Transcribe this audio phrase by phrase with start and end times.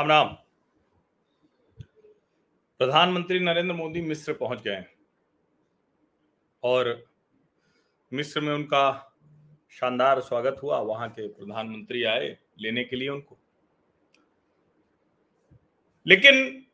[0.00, 0.28] राम राम
[2.78, 4.84] प्रधानमंत्री नरेंद्र मोदी मिस्र पहुँच गए
[6.62, 7.04] और
[8.12, 9.16] मिस्र में उनका
[9.70, 13.38] शानदार स्वागत हुआ। वहाँ के प्रधानमंत्री आए लेने के लिए उनको।
[16.06, 16.66] लेकिन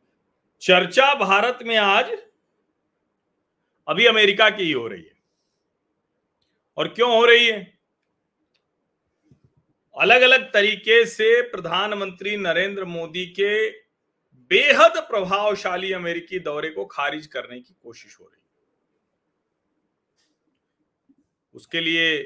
[0.60, 2.18] चर्चा भारत में आज
[3.88, 5.16] अभी अमेरिका की ही हो रही है।
[6.76, 7.75] और क्यों हो रही है?
[9.96, 13.70] अलग अलग तरीके से प्रधानमंत्री नरेंद्र मोदी के
[14.50, 18.46] बेहद प्रभावशाली अमेरिकी दौरे को खारिज करने की कोशिश हो रही है।
[21.54, 22.22] उसके लिए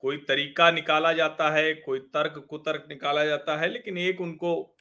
[0.00, 4.76] कोई तरीका निकाला जाता है, कोई तर्क कुतर्क निकाला जाता है, लेकिन एक उनको,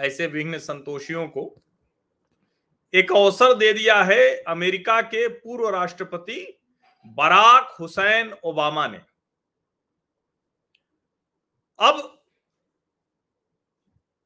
[0.00, 1.62] ऐसे विघ्न संतोषियों को
[2.94, 6.58] एक अवसर दे दिया है अमेरिका के पूर्व राष्ट्रपति
[7.06, 9.00] बराक हुसैन ओबामा ने।
[11.78, 12.22] अब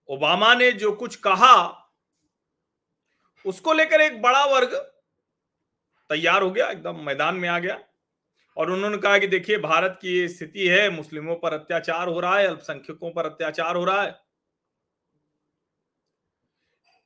[0.09, 1.77] ओबामा ने जो कुछ कहा,
[3.47, 4.75] उसको लेकर एक बड़ा वर्ग
[6.09, 7.84] तैयार हो गया, एकदम मैदान में आ गया।
[8.57, 12.39] और उन्होंने कहा कि देखिए, भारत की ये स्थिति है, मुस्लिमों पर अत्याचार हो रहा
[12.39, 14.20] है, अल्पसंख्यकों पर अत्याचार हो रहा है।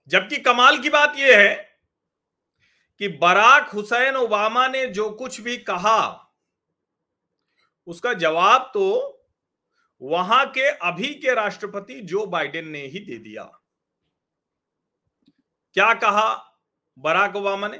[0.08, 1.78] जबकि कमाल की बात यह है
[2.98, 6.32] कि बराक हुसैन ओबामा ने जो कुछ भी कहा,
[7.86, 9.13] उसका जवाब तो
[10.04, 13.44] वहाँ के अभी के राष्ट्रपति जो बाइडेन ने ही दे दिया।
[15.76, 16.28] क्या कहा
[16.98, 17.78] बराक ओबामा ने?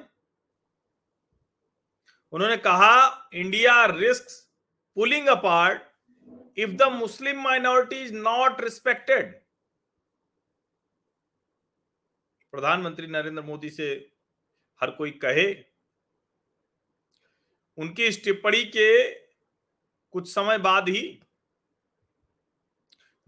[2.33, 4.27] उन्होंने कहा, India risk
[4.97, 5.83] pulling apart
[6.57, 9.33] if the Muslim minority is not respected.
[12.53, 13.91] प्रधानमंत्री नरेंद्र मोदी से
[14.81, 15.53] हर कोई कहे,
[17.79, 19.11] उनकी इस टिप्पणी के
[20.15, 21.03] कुछ समय बाद ही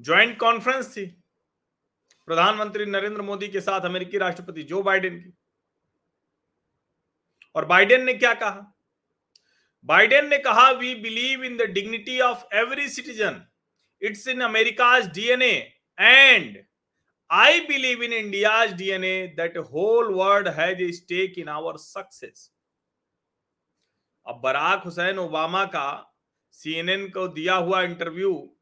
[0.01, 1.07] ज्वाइंट कॉन्फ्रेंस थी।
[2.29, 5.33] प्रधानमंत्री नरेंद्र मोदी के साथ अमेरिकी राष्ट्रपति जो बाइडेन की।
[7.55, 8.73] और बाइडेन ने क्या कहा?
[9.85, 13.43] बाइडेन ने कहा we believe in the dignity of every citizen
[14.03, 15.53] it's in America's DNA
[15.99, 16.59] and
[17.31, 22.51] I believe in India's DNA that whole world has a stake in our success
[24.27, 25.89] अब Barack Hussein Obama का
[26.55, 28.56] CNN को दिया हुआ interview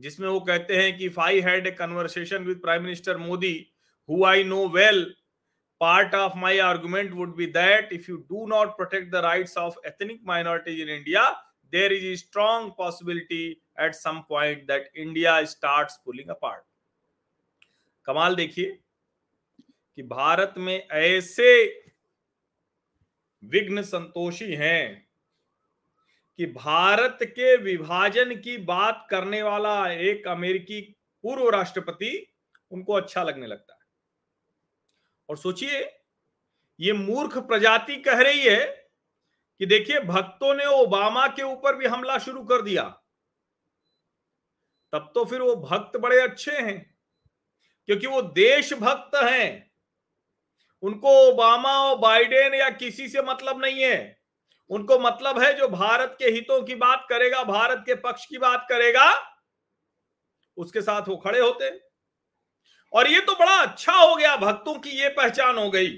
[0.00, 3.54] जिसमें वो कहते हैं कि I had a conversation with prime minister Modi
[4.08, 5.04] who I know well
[5.80, 9.86] part of my argument would be that if you do not protect the right of
[9.86, 11.28] ethnic minorities in India
[11.72, 13.44] there is a strong possibility
[13.80, 16.62] at some point that India start pulling a part
[18.08, 18.78] कमाल देखिए
[19.98, 21.50] कि भारत में ऐसे
[23.42, 25.09] विघ्न संतोषी हैं
[26.40, 30.80] कि भारत के विभाजन की बात करने वाला एक अमेरिकी
[31.22, 32.32] पूर्व राष्ट्रपति,
[32.70, 33.80] उनको अच्छा लगने लगता है।
[35.28, 35.98] और सोचिए,
[36.80, 38.90] ये मूर्ख प्रजाति कह रही है
[39.58, 43.02] कि देखिए, भक्तों ने ओबामा के ऊपर भी हमला शुरू कर दिया।
[44.92, 46.96] तब तो फिर वो भक्त बड़े अच्छे हैं,
[47.86, 49.72] क्योंकि वो देशभक्त हैं।
[50.82, 54.19] उनको ओबामा और बाइडेन या किसी से मतलब नहीं है।
[54.70, 58.66] उनको मतलब है जो भारत के हितों की बात करेगा, भारत के पक्ष की बात
[58.68, 59.06] करेगा,
[60.56, 61.70] उसके साथ वो खड़े होते
[62.92, 65.90] और ये तो बड़ा अच्छा हो गया, भक्तों की ये पहचान हो गई।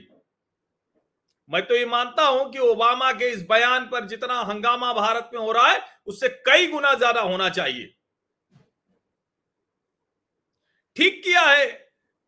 [1.50, 5.41] मैं तो ये मानता हूँ कि ओबामा के इस बयान पर जितना हंगामा भारत में
[5.41, 7.94] हो रहा है, उससे कई गुना ज़्यादा होना चाहिए।
[10.97, 11.66] ठीक किया है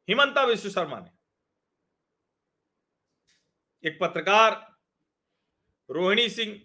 [0.09, 1.11] हिमंता विश्व शर्मा ने।
[3.85, 4.55] एक पत्रकार
[5.91, 6.61] रोहिणी सिंह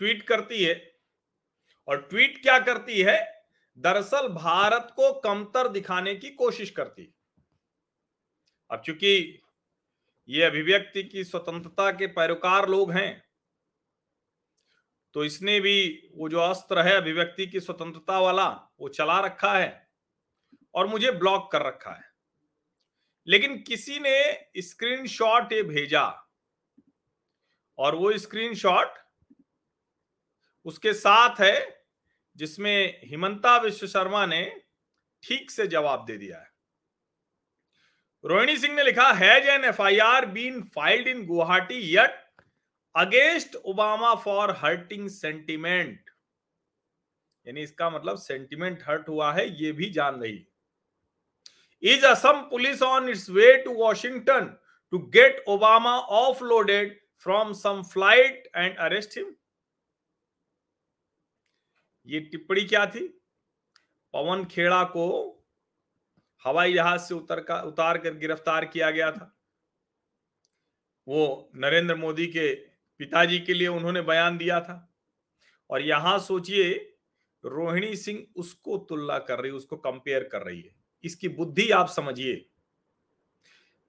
[0.00, 0.74] ट्वीट करती है
[1.88, 3.44] और ट्वीट क्या करती है?
[3.78, 7.12] दरअसल भारत को कमतर दिखाने की कोशिश करती
[8.70, 9.42] अब चूँकि
[10.28, 13.24] ये अभिव्यक्ति की स्वतंत्रता के पैरोकार लोग हैं
[15.14, 18.48] तो इसने भी वो जो अस्त्र है अभिव्यक्ति की स्वतंत्रता वाला,
[18.80, 19.88] वो चला रखा है
[20.74, 22.04] और मुझे ब्लॉक कर रखा है।
[23.26, 24.16] लेकिन किसी ने
[24.60, 26.25] स्क्रीनशॉट ये भेजा
[27.78, 28.98] और वो स्क्रीनशॉट
[30.66, 31.82] उसके साथ है,
[32.36, 34.44] जिसमें हिमंता विश्व शर्मा ने
[35.22, 36.50] ठीक से जवाब दे दिया है।
[38.24, 42.24] रोहिणी सिंह ने लिखा, has an F I R been filed in Guwahati yet
[42.94, 46.10] against Obama for hurting sentiment.
[47.46, 50.46] यानी इसका मतलब सेंटिमेंट हर्ट हुआ है, ये भी जान रही
[51.82, 54.54] is Assam police on its way to Washington
[54.92, 59.34] to get Obama off loaded from some flight and arrest him
[62.06, 63.22] ये टिप्पणी क्या थी?
[64.12, 65.32] पवन खेड़ा को
[66.44, 69.38] हवाई जहाज़ से उतर का, उतार कर गिरफ़्तार किया गया था।
[71.08, 72.54] वो नरेंद्र मोदी के
[72.98, 74.94] पिताजी के लिए उन्होंने बयान दिया था।
[75.70, 76.74] और यहाँ सोचिए,
[77.44, 80.74] रोहिणी सिंह उसको तुलना कर रही, उसको कंपेयर कर रही है।
[81.04, 82.50] इसकी बुद्धि आप समझिए।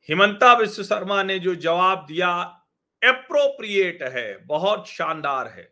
[0.10, 2.57] हिमंता विश्व शर्मा ने जो जवाब दिया
[3.08, 5.64] अप्रोप्रिएट है, बहुत शानदार है।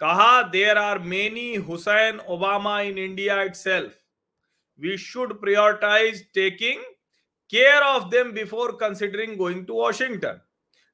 [0.00, 3.98] कहा there are many Hussein Obama in India itself
[4.80, 6.82] we should prioritise taking
[7.50, 10.40] care of them before considering going to Washington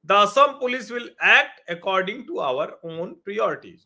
[0.05, 3.85] the Assam police will act according to our own priorities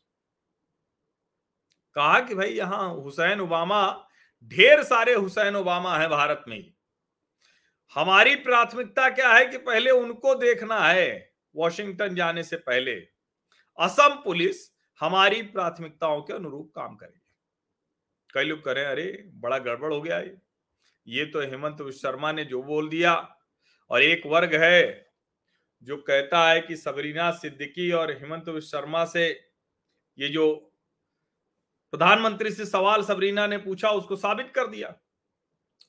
[1.96, 3.82] कहा कि भाई यहाँ Hussain Obama,
[4.52, 6.64] ढेर सारे Hussain Obama है भारत में
[7.96, 12.94] हमारी प्राथमिकता क्या है कि पहले उनको देखना है, वॉशिंगटन जाने से पहले।
[13.78, 17.20] असम पुलिस हमारी प्राथमिकताओं के अनुरूप काम करेगी।
[18.34, 20.38] कई लोग करें अरे, बड़ा गड़बड़ हो गया ये।
[21.08, 23.14] ये तो हेमंत शर्मा ने जो बोल दिया,
[23.92, 25.12] और एक वर्ग है
[25.84, 29.28] जो कहता है कि सबरीना सिद्दीकी और हेमंत शर्मा से
[30.18, 30.54] ये जो
[31.94, 34.94] प्रधानमंत्री से सवाल सबरीना ने पूछा, उसको साबित कर दिया।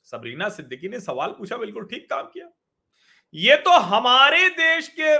[0.06, 2.48] सबरीना सिद्दीकी ने सवाल पूछा, बिल्कुल ठीक काम किया।
[3.34, 5.18] ये तो हमारे देश के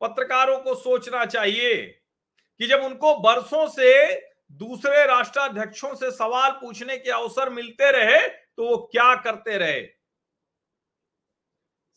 [0.00, 1.74] पत्रकारों को सोचना चाहिए
[2.60, 4.14] कि जब उनको बरसों से
[4.52, 9.80] दूसरे राष्ट्राध्यक्षों से सवाल पूछने के अवसर मिलते रहे तो वो क्या करते रहे?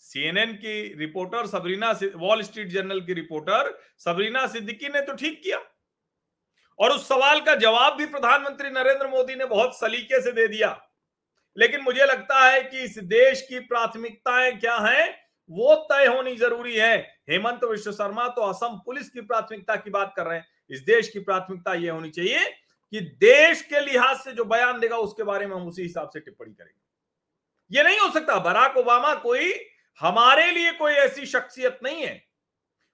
[0.03, 5.59] सीएनएन की reporter, Sabrina Wall Street Journal की रिपोर्टर, सबरीना सिद्दीकी ने तो ठीक किया।
[6.79, 10.69] और उस सवाल का जवाब भी प्रधानमंत्री नरेंद्र मोदी ने बहुत सलीके से दे दिया।
[11.57, 15.27] लेकिन मुझे लगता है कि इस देश की प्राथमिकताएँ क्या हैं?
[15.50, 16.98] वो तय होनी ज़रूरी है।
[17.30, 21.09] हेमंत विश्व शर्मा तो असम पुलिस की प्राथमिकता की बात कर रहे हैं। इस देश
[21.09, 22.45] की प्राथमिकता यह होनी चाहिए
[22.92, 26.19] कि देश के लिहाज से जो बयान देगा उसके बारे में हम उसी हिसाब से
[26.19, 29.54] टिप्पणी करेंगे। ये नहीं हो सकता। बराक ओबामा कोई
[30.01, 32.24] हमारे लिए कोई ऐसी शख्सियत नहीं है।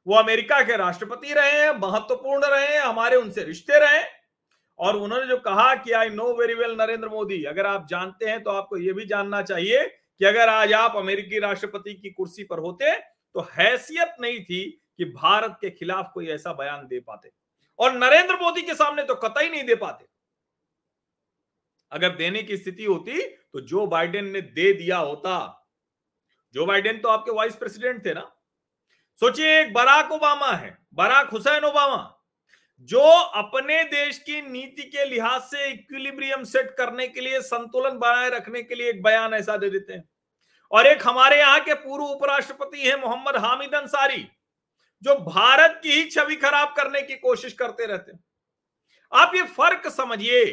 [0.08, 4.23] वो अमेरिका के राष्ट्रपति रहे हैं, महत्वपूर्ण रहे हैं, हमारे उनसे रिश्ते रहे
[4.80, 8.42] और उन्होंने जो कहा कि I know very well Narendra Modi, अगर आप जानते हैं
[8.44, 12.60] तो आपको यह भी जानना चाहिए कि अगर आज आप अमेरिकी राष्ट्रपति की कुर्सी पर
[12.60, 12.94] होते
[13.36, 14.64] तो हैसियत नहीं थी
[14.98, 17.32] कि भारत के खिलाफ कोई ऐसा बयान दे पाते।
[17.80, 20.06] और नरेंद्र मोदी के सामने तो कतई नहीं दे पाते।
[21.92, 25.60] अगर देने की स्थिति होती तो जो बाइडेन ने दे दिया होता।
[26.56, 28.32] जो बाइडेन तो आपके वाइस प्रेसिडेंट थे ना।
[29.20, 32.13] सोचिए एक बराक ओबामा है, बराक हुसैन ओबामा।
[32.84, 33.02] जो
[33.34, 38.64] अपने देश की नीति के लिहाज से इक्विलिब्रियम सेट करने के लिए संतुलन बनाए रखने
[38.64, 40.10] के लिए एक बयान ऐसा दे देते हैं।
[40.72, 44.28] और एक हमारे यहाँ के पूर्व उपराष्ट्रपति हैं मोहम्मद हामिद अंसारी,
[45.04, 48.24] जो भारत की ही छवि खराब करने की कोशिश करते रहते हैं।
[49.12, 50.44] आप ये फ़र्क समझिए,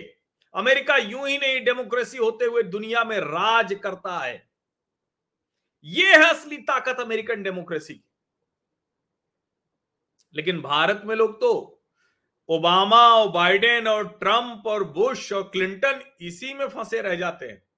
[0.55, 4.49] अमेरिका यूँ ही नहीं डेमोक्रेसी होते हुए दुनिया में राज करता है।
[5.85, 8.05] ये है असली ताकत अमेरिकन डेमोक्रेसी की।
[10.35, 11.80] लेकिन भारत में लोग तो
[12.51, 17.69] ओबामा और बाइडेन और ट्रंप और बुश और क्लिंटन इसी में फंसे रह जाते हैं।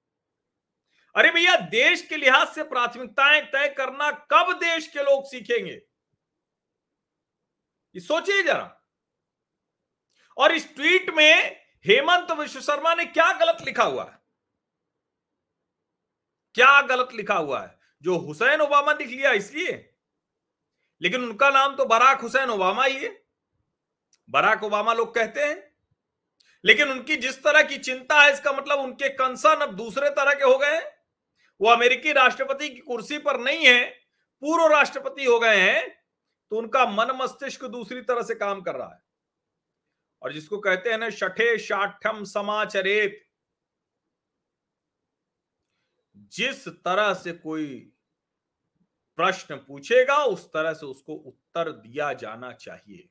[1.15, 5.73] अरे भैया, देश के लिहाज से प्राथमिकताएँ तय करना कब देश के लोग सीखेंगे?
[7.95, 8.81] ये सोचिए जरा।
[10.37, 14.19] और इस ट्वीट में हेमंत विश्व शर्मा ने क्या गलत लिखा हुआ है?
[16.53, 17.79] क्या गलत लिखा हुआ है?
[18.01, 19.95] जो हुसैन ओबामा लिख लिया इसलिए?
[21.01, 23.22] लेकिन उनका नाम तो बराक हुसैन ओबामा ही है।
[24.29, 25.71] बराक ओबामा लोग कहते हैं।
[26.63, 30.43] लेकिन उनकी जिस तरह की चिंता है, इसका मतलब उनके कंसर्न अब दूसरे तरह के
[30.43, 30.85] हो गए हैं।
[31.61, 33.83] वो अमेरिकी राष्ट्रपति की कुर्सी पर नहीं है,
[34.43, 35.89] पूर्व राष्ट्रपति हो गए हैं
[36.51, 39.01] तो उनका मन मस्तिष्क दूसरी तरह से काम कर रहा है।
[40.21, 43.19] और जिसको कहते हैं ना छठे शाठम समाचरेत।
[46.15, 47.75] जिस तरह से कोई
[49.19, 53.09] प्रश्न पूछेगा, उस तरह से उसको उत्तर दिया जाना चाहिए।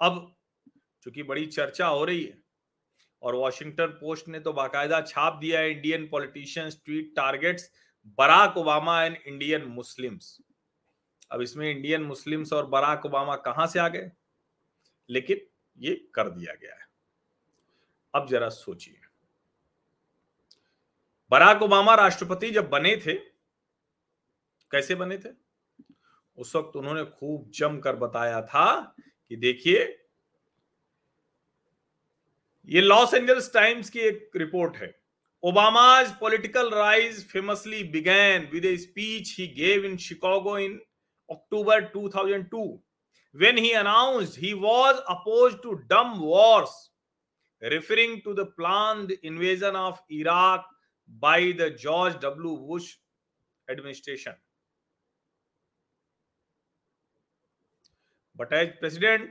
[0.00, 0.36] अब
[1.02, 2.38] चूँकि बड़ी चर्चा हो रही है
[3.22, 7.70] और वॉशिंगटन पोस्ट ने तो बाकायदा छाप दिया है Indian politicians tweet targets
[8.06, 10.40] Barack Obama and Indian Muslims
[11.30, 14.12] अब इसमें इंडियन मुस्लिम्स और बराक ओबामा कहाँ से आ गए?
[15.10, 15.40] लेकिन
[15.78, 16.86] ये कर दिया गया है।
[18.14, 19.00] अब जरा सोचिए।
[21.30, 23.14] बराक ओबामा राष्ट्रपति जब बने थे,
[24.70, 25.28] कैसे बने थे?
[26.36, 28.94] उस वक्त उन्होंने खूब जमकर बताया था
[29.30, 29.84] कि देखिए,
[32.68, 34.94] ये लॉस एंजल्स टाइम्स की एक रिपोर्ट है।
[35.42, 40.80] Obama's political rise famously began with a speech he gave in Chicago in
[41.28, 42.64] October 2002
[43.34, 46.74] when he announced he was opposed to dumb wars
[47.62, 50.68] referring to the plan invasion of Iraq
[51.10, 52.96] by the George W Bush
[53.68, 54.36] administration
[58.36, 59.30] But as president,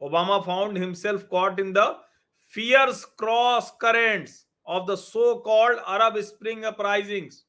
[0.00, 1.96] Obama found himself caught in the
[2.48, 7.44] fierce cross currents of the so called Arab Spring uprisings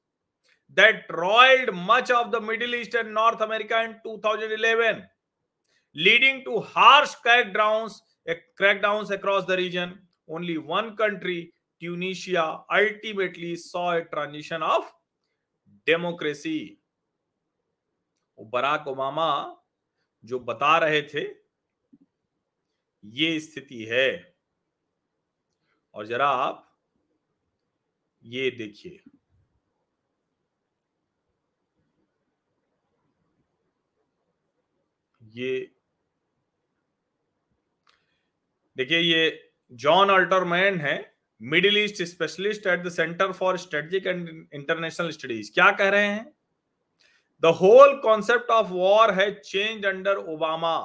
[0.73, 5.03] that roiled much of the Middle East and North America in 2011,
[5.93, 9.99] leading to harsh crackdowns, eh, crackdowns across the region.
[10.27, 14.91] Only one country, Tunisia, ultimately saw a transition of
[15.85, 16.79] democracy.
[18.37, 19.53] Barack Obama
[20.25, 21.23] जो बता रहे थे,
[23.05, 24.35] ये स्थिति है।
[25.93, 26.61] और जरा आप
[28.23, 29.03] ये देखिए।
[35.21, 35.71] ये
[38.77, 45.09] देखिए, ये जॉन अल्टरमैन है, middle east specialist at the centre for strategic and international
[45.11, 45.53] studies.
[45.53, 46.34] क्या कह रहे हैं?
[47.43, 50.77] The whole concept of war has change under Obama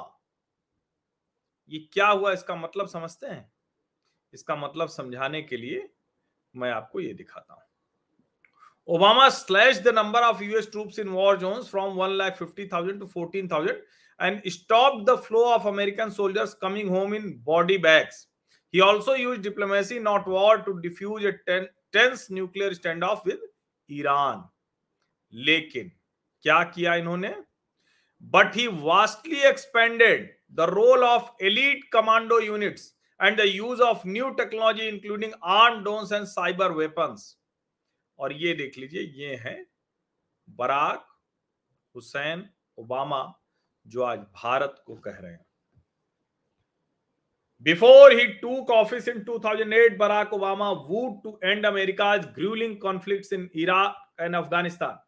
[1.71, 3.51] ये क्या हुआ इसका मतलब समझते हैं?
[4.33, 5.89] इसका मतलब समझाने के लिए
[6.53, 7.63] मैं आपको ये दिखाता हूँ।
[8.87, 12.99] Obama slash the number of US troops in war zone from one lakh fifty thousand
[12.99, 13.81] to fourteen thousand
[14.19, 18.27] and stop the flow of American soldiers coming home in body bags
[18.73, 21.31] he also use diplomacy not war to defuse a
[21.93, 23.47] tense nuclear standoff with
[23.89, 24.43] Iran
[25.33, 25.91] लेकिन
[26.43, 27.35] क्या किया इन्होंने?
[28.23, 34.29] But he vastly expanded the role of elite commando units and the use of new
[34.29, 37.15] technology including arm drones and cyber weapon
[38.19, 39.65] और ये देख लीजिए, ये है
[40.49, 41.07] बराक,
[41.95, 43.33] हुसैन, ओबामा,
[43.87, 45.45] जो आज भारत को कह रहे हैं।
[47.61, 54.13] Before he took office in 2008 Barack Obama vowed to end America conflicts in Iraq
[54.19, 54.99] and Afghanistan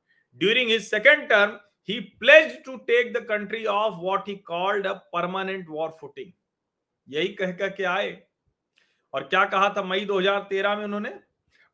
[0.42, 5.02] During his second term, he pledged to take the country off what he called a
[5.14, 6.34] permanent war footing.
[7.08, 8.12] यही कह के आए
[9.14, 11.12] और क्या कहा था मई 2013 में उन्होंने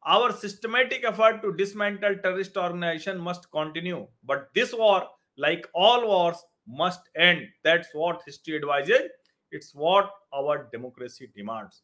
[0.04, 6.38] our systematic effort to dismantle terrorist organization must continue but this war like all wars
[6.82, 9.10] must end that's what history advises
[9.52, 11.84] it's what our democracy demands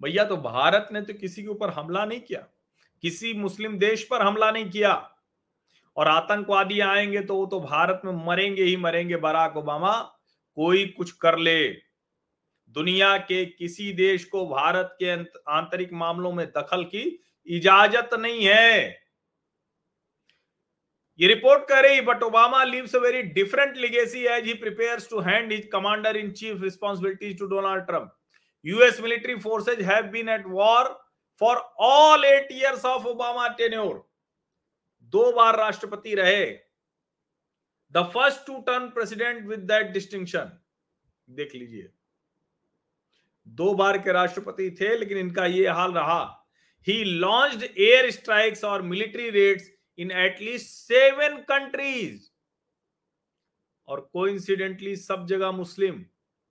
[0.00, 2.40] भैया तो भारत ने तो किसी के ऊपर हमला नहीं किया
[3.02, 4.92] किसी मुस्लिम देश पर हमला नहीं किया
[5.96, 9.92] और आतंकवादी आएँगे तो वो तो भारत में मरेंगे ही मरेंगे, बराक ओबामा।
[10.56, 11.68] कोई कुछ कर ले।
[12.76, 15.12] दुनिया के किसी देश को भारत के
[15.52, 17.02] आंतरिक मामलों में दखल की
[17.48, 19.06] इजाज़त नहीं है।
[21.20, 25.20] ये रिपोर्ट कर रही but Obama leaves a very different legacy as he prepares to
[25.20, 28.12] hand his commander in chief responsibilities to Donald Trump
[28.64, 30.92] US military forces have been at war
[31.40, 33.94] for all eight years of Obama tenure
[35.12, 36.46] दो बार राष्ट्रपति रहे।
[37.94, 40.58] The first two term president with that distinction
[41.28, 41.92] देख लीजिए।
[43.46, 46.22] दो बार के राष्ट्रपति थे, लेकिन इनका ये हाल रहा।
[46.86, 52.28] ही लॉन्च एयर स्ट्राइक्स और military raids in at least seven countries
[53.88, 56.04] और कोइंसिडेंटली सब जगह Muslim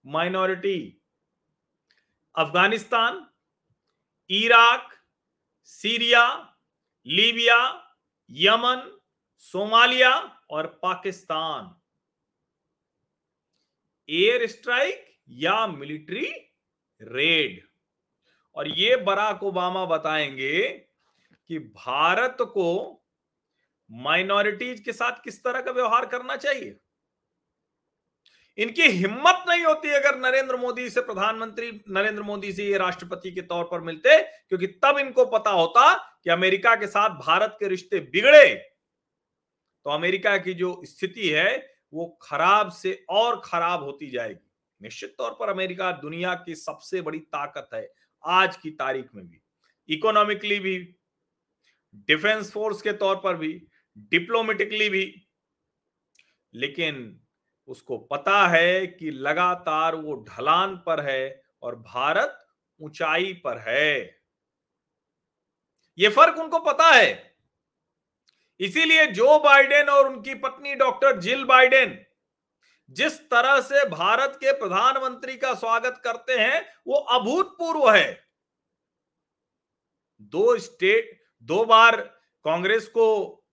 [0.05, 1.01] minority
[2.35, 3.25] Afghanistan,
[4.29, 4.91] Iraq,
[5.63, 6.27] Syria,
[7.05, 7.57] Libya
[8.29, 8.99] Yemen,
[9.37, 11.81] Somalia और पाकिस्तान।
[14.09, 16.31] एयर स्ट्राइक या मिलिट्री
[17.01, 17.67] रेड।
[18.55, 20.69] और ये बराक ओबामा बताएँगे
[21.47, 23.01] कि भारत को
[23.91, 26.79] माइनॉरिटीज के साथ किस तरह का व्यवहार करना चाहिए?
[28.57, 33.41] इनकी हिम्मत नहीं होती अगर नरेंद्र मोदी से, प्रधानमंत्री नरेंद्र मोदी से ये राष्ट्रपति के
[33.41, 37.99] तौर पर मिलते, क्योंकि तब इनको पता होता कि अमेरिका के साथ भारत के रिश्ते
[37.99, 38.55] बिगड़े।
[39.85, 45.31] तो अमेरिका की जो स्थिति है, वो खराब से और खराब होती जाएगी। निश्चित तौर
[45.31, 47.93] पर अमेरिका दुनिया की सबसे बड़ी ताकत है,
[48.23, 49.41] आज की तारीख में भी।
[49.89, 50.95] इकोनॉमिकली भी,
[51.95, 55.27] डिफेंस फोर्स के तौर पर भी, डिप्लोमेटिकली भी।
[56.53, 57.21] लेकिन
[57.67, 62.47] उसको पता है कि लगातार वो ढलान पर है और भारत
[62.81, 64.21] ऊंचाई पर है।
[65.99, 67.35] ये फ़र्क उनको पता है।
[68.59, 72.05] इसीलिए जो बाइडेन और उनकी पत्नी डॉक्टर जिल बाइडेन
[72.89, 78.27] जिस तरह से भारत के प्रधानमंत्री का स्वागत करते हैं, वो अभूतपूर्व है।
[80.21, 82.01] दो स्टेट, दो बार
[82.43, 83.44] कांग्रेस को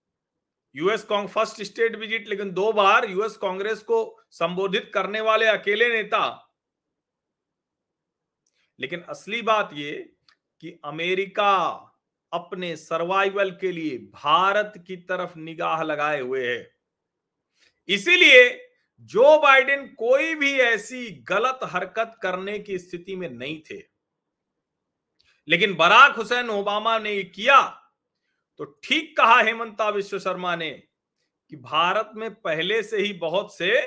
[0.77, 6.49] यूएस फ़र्स्ट स्टेट विज़िट लेकिन दो बार यूएस कांग्रेस को संबोधित करने वाले अकेले नेता।
[8.81, 9.93] लेकिन असली बात ये
[10.61, 11.55] कि अमेरिका
[12.33, 16.77] अपने सर्वाइवल के लिए भारत की तरफ़ निगाह लगाए हुए है।
[17.89, 18.69] इसीलिए
[19.01, 23.83] जो बाइडेन कोई भी ऐसी गलत हरकत करने की स्थिति में नहीं थे।
[25.49, 27.82] लेकिन बराक हुसैन ओबामा ने किया
[28.59, 30.83] तो ठीक कहा हेमंता विश्व शर्मा ने
[31.51, 33.79] कि भारत में पहले से ही बहुत से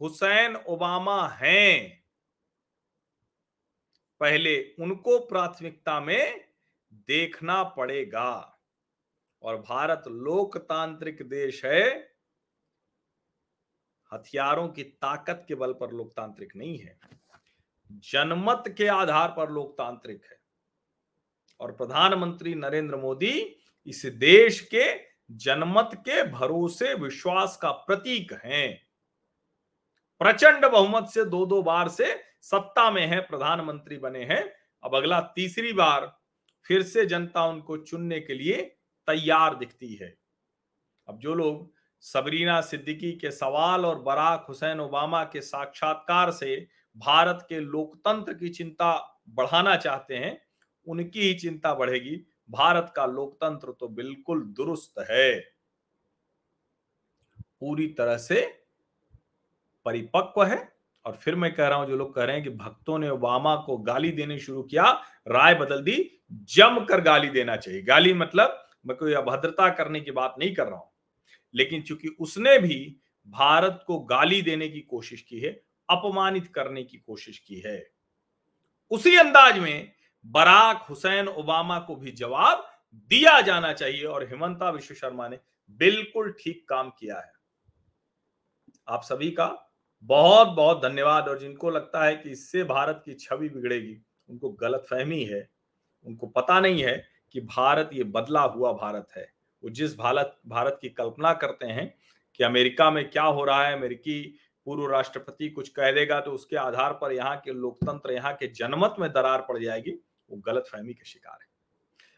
[0.00, 2.04] हुसैन ओबामा हैं।
[4.20, 6.50] पहले उनको प्राथमिकता में
[6.92, 8.58] देखना पड़ेगा।
[9.42, 12.14] और भारत लोकतांत्रिक देश है।
[14.12, 16.98] हथियारों की ताकत के बल पर लोकतांत्रिक नहीं है।
[17.92, 20.40] जनमत के आधार पर लोकतांत्रिक है।
[21.60, 28.80] और प्रधानमंत्री नरेंद्र मोदी इस देश के जनमत के भरोसे, विश्वास का प्रतीक हैं।
[30.18, 35.20] प्रचंड बहुमत से दो दो बार से सत्ता में है, प्रधानमंत्री बने हैं। अब अगला
[35.20, 36.20] तीसरी बार
[36.64, 38.56] फिर से जनता उनको चुनने के लिए
[39.06, 40.18] तैयार दिखती है।
[41.08, 47.46] अब जो लोग सबरीना सिद्दीकी के सवाल और बराक हुसैन ओबामा के साक्षात्कार से भारत
[47.48, 50.42] के लोकतंत्र की चिंता बढ़ाना चाहते हैं,
[50.86, 55.38] उनकी ही चिंता बढ़ेगी। भारत का लोकतंत्र तो बिल्कुल दुरुस्त है।
[57.60, 58.40] पूरी तरह से
[59.86, 60.68] परिपक्व है।
[61.04, 63.54] और फिर मैं कह रहा हूँ, जो लोग कह रहे हैं कि भक्तों ने ओबामा
[63.56, 64.90] को गाली देने शुरू किया,
[65.28, 70.10] राय बदल दी जम कर गाली देना चाहिए। गाली मतलब मैं कोई अभद्रता करने की
[70.10, 70.90] बात नहीं कर रहा हूँ,
[71.54, 72.96] लेकिन चूँकि उसने भी
[73.28, 75.50] भारत को गाली देने की कोशिश की है,
[75.88, 77.90] अपमानित करने की कोशिश की है,
[78.90, 79.92] उसी अंदाज में
[80.26, 82.66] बराक हुसैन ओबामा को भी जवाब
[83.10, 85.38] दिया जाना चाहिए और हिमंता विश्व शर्मा ने
[85.80, 87.32] बिल्कुल ठीक काम किया है।
[88.86, 89.46] आप सभी का
[90.04, 93.96] बहुत बहुत धन्यवाद और जिनको लगता है कि इससे भारत की छवि बिगड़ेगी,
[94.28, 95.48] उनको गलत फहमी है,
[96.06, 96.96] उनको पता नहीं है
[97.34, 99.28] कि भारत, ये बदला हुआ भारत है।
[99.62, 101.92] वो जिस भारत भारत की कल्पना करते हैं
[102.34, 104.22] कि अमेरिका में क्या हो रहा है, अमेरिकी
[104.66, 108.96] पूर्व राष्ट्रपति कुछ कह देगा तो उसके आधार पर यहाँ के लोकतंत्र, यहाँ के जनमत
[108.98, 109.98] में दरार पड़ जाएगी।
[110.30, 111.48] वो गलत फहमी के शिकार है।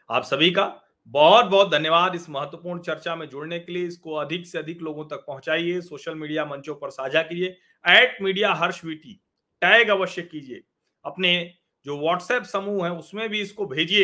[0.09, 0.65] आप सभी का
[1.07, 5.05] बहुत बहुत धन्यवाद इस महत्वपूर्ण चर्चा में जुड़ने के लिए। इसको अधिक से अधिक लोगों
[5.05, 9.13] तक पहुंचाइए, सोशल मीडिया मंचों पर साझा कीजिए at media Harsh VT,
[9.61, 10.63] tag अवश्य कीजिए।
[11.05, 11.53] अपने
[11.85, 14.03] जो व्हाट्सएप समूह है, उसमें भी इसको भेजिए,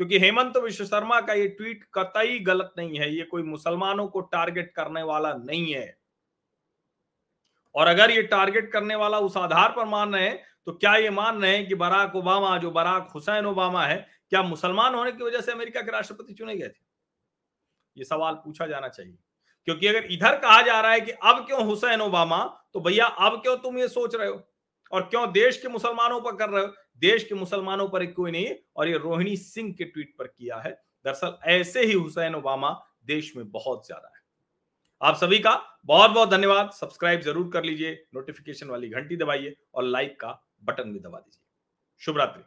[0.00, 4.20] क्योंकि हेमंत विश्व शर्मा का ये ट्वीट कतई गलत नहीं है। ये कोई मुसलमानों को
[4.20, 5.96] टारगेट करने वाला नहीं है।
[7.74, 11.10] और अगर ये टारगेट करने वाला उस आधार पर मान रहे हैं तो क्या ये
[11.10, 15.24] मान रहे हैं कि बराक ओबामा, जो बराक हुसैन ओबामा है, क्या मुसलमान होने की
[15.24, 16.84] वजह से अमेरिका के राष्ट्रपति चुने गए थे?
[17.96, 19.16] ये सवाल पूछा जाना चाहिए।
[19.68, 22.42] क्योंकि अगर इधर कहा जा रहा है कि अब क्यों हुसैन ओबामा
[22.74, 24.42] तो भैया अब क्यों तुम ये सोच रहे हो?
[24.92, 26.72] और क्यों देश के मुसलमानों पर कर रहे हो?
[26.98, 30.70] देश के मुसलमानों पर कोई नहीं, और ये रोहिणी सिंह के ट्वीट पर किया है।
[31.04, 32.70] दरअसल ऐसे ही हुसैन ओबामा
[33.06, 34.20] देश में बहुत ज़्यादा है।
[35.00, 39.84] आप सभी का बहुत बहुत धन्यवाद। सब्सक्राइब ज़रूर कर लीजिए, नोटिफिकेशन वाली घंटी दबाइए, और
[39.84, 40.30] लाइक का
[40.68, 41.42] बटन भी दबा दीजिए।
[42.00, 42.42] शुभ रात्रि।